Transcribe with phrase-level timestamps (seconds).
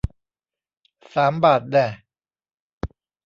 [1.13, 1.87] สามบาทแน่ะ